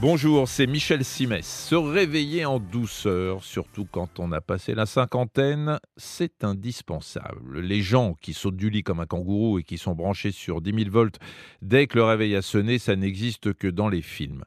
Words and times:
Bonjour, 0.00 0.48
c'est 0.48 0.68
Michel 0.68 1.04
Simès. 1.04 1.44
Se 1.44 1.74
réveiller 1.74 2.44
en 2.44 2.60
douceur, 2.60 3.42
surtout 3.42 3.84
quand 3.84 4.20
on 4.20 4.30
a 4.30 4.40
passé 4.40 4.76
la 4.76 4.86
cinquantaine, 4.86 5.80
c'est 5.96 6.44
indispensable. 6.44 7.58
Les 7.58 7.82
gens 7.82 8.14
qui 8.14 8.32
sautent 8.32 8.56
du 8.56 8.70
lit 8.70 8.84
comme 8.84 9.00
un 9.00 9.06
kangourou 9.06 9.58
et 9.58 9.64
qui 9.64 9.76
sont 9.76 9.96
branchés 9.96 10.30
sur 10.30 10.60
10 10.60 10.84
000 10.84 10.90
volts 10.92 11.18
dès 11.62 11.88
que 11.88 11.98
le 11.98 12.04
réveil 12.04 12.36
a 12.36 12.42
sonné, 12.42 12.78
ça 12.78 12.94
n'existe 12.94 13.54
que 13.54 13.66
dans 13.66 13.88
les 13.88 14.02
films. 14.02 14.44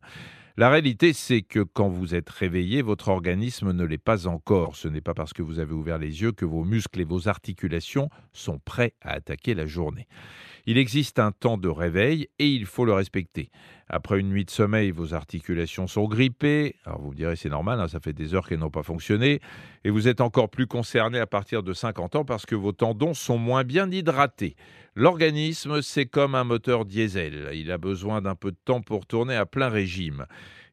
La 0.56 0.69
réalité, 0.69 1.12
c'est 1.12 1.42
que 1.42 1.60
quand 1.60 1.90
vous 1.90 2.13
êtes 2.13 2.29
réveillé, 2.29 2.81
votre 2.81 3.08
organisme 3.08 3.72
ne 3.72 3.83
l'est 3.83 3.97
pas 3.97 4.28
encore. 4.28 4.76
Ce 4.76 4.88
n'est 4.88 5.02
pas 5.02 5.13
parce 5.13 5.33
que 5.33 5.42
vous 5.42 5.60
avez 5.60 5.74
ouvert 5.74 5.97
les 5.97 6.22
yeux 6.22 6.31
que 6.33 6.46
vos 6.46 6.63
muscles 6.63 7.02
et 7.02 7.06
vos 7.06 7.28
articulations 7.28 8.10
sont 8.31 8.60
prêts 8.60 8.94
à 9.02 9.13
attaquer 9.13 9.54
la 9.54 9.65
journée. 9.65 10.08
Il 10.65 10.78
existe 10.78 11.20
un 11.20 11.31
temps 11.31 11.58
de 11.58 11.70
réveil 11.70 12.28
et 12.38 12.47
il 12.47 12.65
faut 12.65 12.86
le 12.86 12.94
respecter. 12.94 13.49
Après 13.94 14.21
une 14.21 14.29
nuit 14.29 14.46
de 14.46 14.49
sommeil, 14.49 14.92
vos 14.92 15.13
articulations 15.13 15.85
sont 15.85 16.05
grippées. 16.05 16.77
Alors 16.85 17.02
vous 17.02 17.11
me 17.11 17.16
direz, 17.16 17.35
c'est 17.35 17.49
normal, 17.49 17.77
hein, 17.81 17.89
ça 17.89 17.99
fait 17.99 18.13
des 18.13 18.33
heures 18.33 18.47
qu'elles 18.47 18.59
n'ont 18.59 18.70
pas 18.70 18.83
fonctionné. 18.83 19.41
Et 19.83 19.89
vous 19.89 20.07
êtes 20.07 20.21
encore 20.21 20.49
plus 20.49 20.66
concerné 20.66 21.20
à 21.20 21.27
partir 21.27 21.61
de 21.61 21.73
50 21.73 22.16
ans 22.16 22.23
parce 22.23 22.45
que 22.45 22.55
vos 22.55 22.71
tendons 22.71 23.13
sont 23.13 23.38
moins 23.38 23.66
bien 23.66 23.91
hydratés. 23.91 24.55
L'organisme, 24.95 25.81
c'est 25.81 26.05
comme 26.05 26.35
un 26.35 26.45
moteur 26.45 26.85
diesel. 26.85 27.49
Il 27.53 27.69
a 27.69 27.77
besoin 27.77 28.21
d'un 28.21 28.35
peu 28.35 28.52
de 28.52 28.57
temps 28.63 28.80
pour 28.80 29.05
tourner 29.05 29.35
à 29.35 29.45
plein 29.45 29.67
régime. 29.67 30.25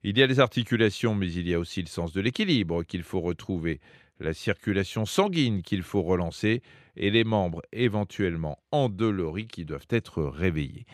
Il 0.04 0.16
y 0.16 0.22
a 0.22 0.26
les 0.28 0.38
articulations, 0.38 1.16
mais 1.16 1.32
il 1.32 1.48
y 1.48 1.54
a 1.54 1.58
aussi 1.58 1.82
le 1.82 1.88
sens 1.88 2.12
de 2.12 2.20
l'équilibre 2.20 2.84
qu'il 2.84 3.02
faut 3.02 3.20
retrouver 3.20 3.80
la 4.20 4.34
circulation 4.34 5.04
sanguine 5.04 5.62
qu'il 5.62 5.82
faut 5.82 6.02
relancer 6.02 6.62
et 6.96 7.10
les 7.10 7.24
membres 7.24 7.62
éventuellement 7.72 8.58
endoloris 8.72 9.46
qui 9.46 9.64
doivent 9.64 9.86
être 9.90 10.22
réveillés. 10.22 10.86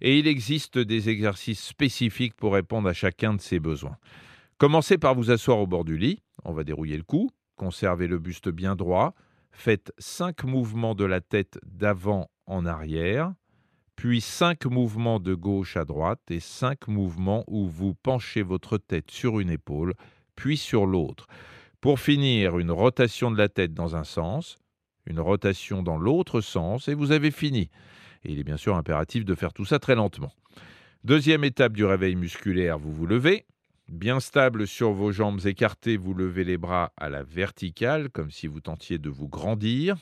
Et 0.00 0.18
il 0.18 0.26
existe 0.26 0.78
des 0.78 1.08
exercices 1.08 1.62
spécifiques 1.62 2.34
pour 2.34 2.54
répondre 2.54 2.88
à 2.88 2.92
chacun 2.92 3.34
de 3.34 3.40
ces 3.40 3.60
besoins. 3.60 3.96
Commencez 4.58 4.98
par 4.98 5.14
vous 5.14 5.30
asseoir 5.30 5.58
au 5.58 5.66
bord 5.66 5.84
du 5.84 5.96
lit, 5.96 6.22
on 6.44 6.52
va 6.52 6.64
dérouiller 6.64 6.96
le 6.96 7.02
cou, 7.02 7.30
conservez 7.56 8.06
le 8.06 8.18
buste 8.18 8.48
bien 8.48 8.76
droit, 8.76 9.14
faites 9.52 9.92
cinq 9.98 10.44
mouvements 10.44 10.94
de 10.94 11.04
la 11.04 11.20
tête 11.20 11.58
d'avant 11.64 12.30
en 12.46 12.66
arrière, 12.66 13.32
puis 13.96 14.20
cinq 14.20 14.66
mouvements 14.66 15.20
de 15.20 15.34
gauche 15.34 15.76
à 15.76 15.84
droite 15.84 16.22
et 16.30 16.40
cinq 16.40 16.88
mouvements 16.88 17.44
où 17.46 17.68
vous 17.68 17.94
penchez 17.94 18.42
votre 18.42 18.78
tête 18.78 19.10
sur 19.10 19.38
une 19.38 19.50
épaule, 19.50 19.94
puis 20.34 20.56
sur 20.56 20.86
l'autre. 20.86 21.26
Pour 21.82 21.98
finir, 21.98 22.60
une 22.60 22.70
rotation 22.70 23.32
de 23.32 23.36
la 23.36 23.48
tête 23.48 23.74
dans 23.74 23.96
un 23.96 24.04
sens, 24.04 24.60
une 25.04 25.18
rotation 25.18 25.82
dans 25.82 25.98
l'autre 25.98 26.40
sens, 26.40 26.86
et 26.86 26.94
vous 26.94 27.10
avez 27.10 27.32
fini. 27.32 27.70
Il 28.22 28.38
est 28.38 28.44
bien 28.44 28.56
sûr 28.56 28.76
impératif 28.76 29.24
de 29.24 29.34
faire 29.34 29.52
tout 29.52 29.64
ça 29.64 29.80
très 29.80 29.96
lentement. 29.96 30.32
Deuxième 31.02 31.42
étape 31.42 31.72
du 31.72 31.84
réveil 31.84 32.14
musculaire, 32.14 32.78
vous 32.78 32.92
vous 32.92 33.06
levez. 33.06 33.46
Bien 33.88 34.20
stable 34.20 34.68
sur 34.68 34.92
vos 34.92 35.10
jambes 35.10 35.44
écartées, 35.44 35.96
vous 35.96 36.14
levez 36.14 36.44
les 36.44 36.56
bras 36.56 36.92
à 36.96 37.10
la 37.10 37.24
verticale, 37.24 38.10
comme 38.10 38.30
si 38.30 38.46
vous 38.46 38.60
tentiez 38.60 38.98
de 38.98 39.10
vous 39.10 39.28
grandir. 39.28 39.96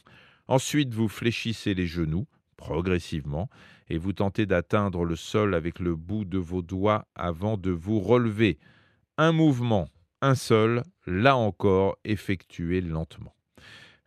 Ensuite, 0.49 0.93
vous 0.93 1.09
fléchissez 1.09 1.73
les 1.73 1.87
genoux 1.87 2.27
progressivement 2.59 3.49
et 3.89 3.97
vous 3.97 4.13
tentez 4.13 4.45
d'atteindre 4.45 5.07
le 5.07 5.17
sol 5.17 5.55
avec 5.55 5.79
le 5.79 5.97
bout 5.97 6.27
de 6.27 6.37
vos 6.37 6.61
doigts 6.61 7.07
avant 7.15 7.57
de 7.57 7.71
vous 7.71 8.01
relever. 8.01 8.59
Un 9.17 9.33
mouvement 9.33 9.89
un 10.23 10.35
seul, 10.35 10.83
là 11.07 11.37
encore, 11.37 11.97
effectué 12.05 12.81
lentement. 12.81 13.35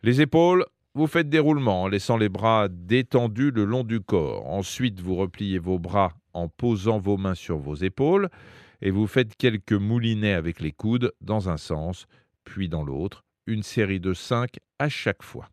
Les 0.02 0.20
épaules, 0.20 0.64
vous 0.94 1.06
faites 1.06 1.28
des 1.28 1.38
roulements 1.38 1.82
en 1.82 1.88
laissant 1.88 2.16
les 2.16 2.28
bras 2.28 2.68
détendus 2.70 3.50
le 3.50 3.64
long 3.64 3.82
du 3.82 4.00
corps. 4.00 4.46
Ensuite, 4.46 5.00
vous 5.00 5.16
repliez 5.16 5.58
vos 5.58 5.78
bras 5.78 6.12
en 6.32 6.48
posant 6.48 6.98
vos 6.98 7.16
mains 7.16 7.34
sur 7.34 7.58
vos 7.58 7.74
épaules 7.74 8.28
et 8.80 8.90
vous 8.90 9.06
faites 9.06 9.36
quelques 9.36 9.72
moulinets 9.72 10.34
avec 10.34 10.60
les 10.60 10.72
coudes 10.72 11.12
dans 11.20 11.48
un 11.48 11.56
sens, 11.56 12.06
puis 12.44 12.68
dans 12.68 12.84
l'autre, 12.84 13.24
une 13.46 13.62
série 13.62 14.00
de 14.00 14.12
cinq 14.12 14.58
à 14.78 14.88
chaque 14.88 15.22
fois. 15.22 15.48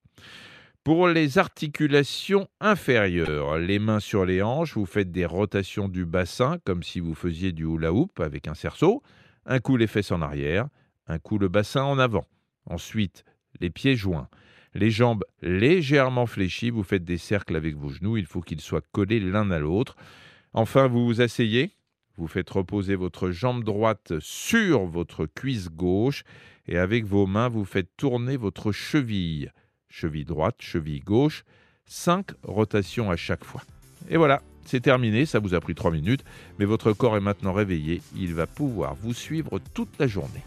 Pour 0.83 1.07
les 1.07 1.38
articulations 1.38 2.47
inférieures, 2.59 3.57
les 3.57 3.77
mains 3.77 4.00
sur 4.00 4.25
les 4.25 4.41
hanches, 4.41 4.75
vous 4.75 4.88
faites 4.88 5.11
des 5.11 5.25
rotations 5.25 5.88
du 5.88 6.05
bassin 6.05 6.57
comme 6.66 6.81
si 6.81 7.00
vous 7.00 7.13
faisiez 7.13 7.51
du 7.51 7.66
hula 7.66 7.94
hoop 7.94 8.19
avec 8.19 8.47
un 8.47 8.55
cerceau. 8.55 9.03
Un 9.46 9.59
coup 9.59 9.78
les 9.78 9.88
fesses 9.88 10.12
en 10.12 10.22
arrière, 10.22 10.68
un 11.07 11.19
coup 11.19 11.38
le 11.38 11.47
bassin 11.47 11.84
en 11.84 12.00
avant. 12.00 12.28
Ensuite, 12.66 13.25
les 13.59 13.69
pieds 13.69 13.96
joints. 13.96 14.29
Les 14.74 14.91
jambes 14.91 15.25
légèrement 15.41 16.25
fléchies, 16.25 16.69
vous 16.69 16.84
faites 16.84 17.03
des 17.03 17.18
cercles 17.18 17.56
avec 17.56 17.75
vos 17.75 17.90
genoux, 17.90 18.18
il 18.18 18.25
faut 18.25 18.41
qu'ils 18.41 18.62
soient 18.62 18.84
collés 18.91 19.19
l'un 19.19 19.51
à 19.51 19.59
l'autre. 19.59 19.96
Enfin, 20.53 20.88
vous 20.88 21.06
vous 21.06 21.22
asseyez, 21.22 21.72
vous 22.18 22.28
faites 22.28 22.50
reposer 22.50 22.96
votre 22.96 23.31
jambe 23.31 23.63
droite 23.63 24.13
sur 24.19 24.85
votre 24.85 25.25
cuisse 25.25 25.69
gauche 25.69 26.24
et 26.68 26.78
avec 26.78 27.06
vos 27.06 27.25
mains, 27.25 27.50
vous 27.50 27.66
faites 27.66 27.90
tourner 27.97 28.38
votre 28.38 28.72
cheville. 28.72 29.51
Cheville 29.90 30.25
droite, 30.25 30.57
cheville 30.59 31.01
gauche, 31.01 31.44
cinq 31.85 32.31
rotations 32.44 33.12
à 33.12 33.18
chaque 33.18 33.44
fois. 33.44 33.63
Et 34.09 34.16
voilà, 34.16 34.41
c'est 34.66 34.81
terminé, 34.81 35.25
ça 35.25 35.39
vous 35.39 35.53
a 35.53 35.59
pris 35.59 35.75
3 35.75 35.91
minutes, 35.91 36.23
mais 36.59 36.66
votre 36.66 36.94
corps 36.94 37.17
est 37.17 37.22
maintenant 37.22 37.53
réveillé, 37.53 38.01
il 38.16 38.33
va 38.33 38.47
pouvoir 38.47 38.95
vous 38.95 39.13
suivre 39.13 39.59
toute 39.73 39.97
la 39.99 40.07
journée. 40.07 40.44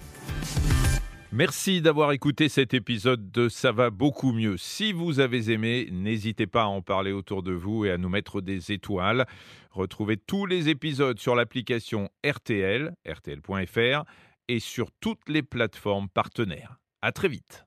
Merci 1.37 1.83
d'avoir 1.83 2.13
écouté 2.13 2.49
cet 2.49 2.75
épisode 2.75 3.33
de 3.33 3.49
Ça 3.49 3.73
va 3.73 3.91
beaucoup 3.91 4.33
mieux. 4.33 4.57
Si 4.57 4.93
vous 4.93 5.19
avez 5.19 5.51
aimé, 5.51 5.89
n'hésitez 5.91 6.47
pas 6.47 6.63
à 6.63 6.67
en 6.67 6.81
parler 6.81 7.11
autour 7.11 7.43
de 7.43 7.53
vous 7.53 7.85
et 7.85 7.91
à 7.91 7.99
nous 7.99 8.09
mettre 8.09 8.41
des 8.41 8.71
étoiles. 8.71 9.27
Retrouvez 9.73 10.17
tous 10.17 10.47
les 10.47 10.69
épisodes 10.69 11.19
sur 11.19 11.35
l'application 11.35 12.09
RTL, 12.25 12.95
rtl.fr 13.05 14.05
et 14.47 14.61
sur 14.61 14.93
toutes 15.01 15.29
les 15.29 15.43
plateformes 15.43 16.09
partenaires. 16.09 16.79
À 17.03 17.11
très 17.11 17.27
vite. 17.27 17.67